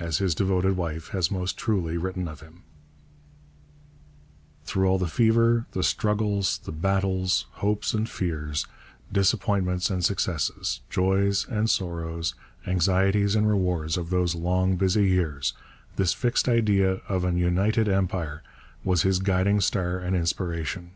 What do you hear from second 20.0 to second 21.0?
inspiration.